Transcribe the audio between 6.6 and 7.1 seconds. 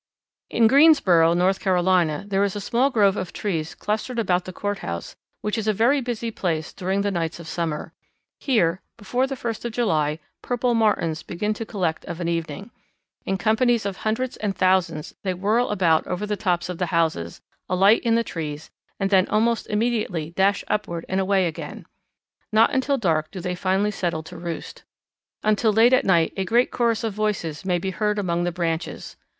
during